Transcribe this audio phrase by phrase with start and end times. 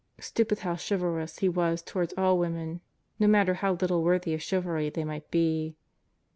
[0.19, 2.81] Stupid how chivalrous he was toward all women
[3.19, 5.75] no matter how little worthy of chivalry they might be.